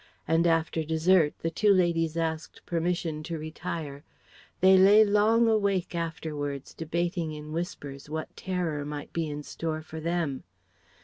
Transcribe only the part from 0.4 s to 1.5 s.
after dessert